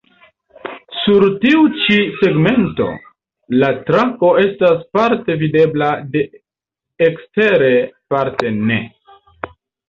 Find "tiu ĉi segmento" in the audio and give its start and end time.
1.41-2.87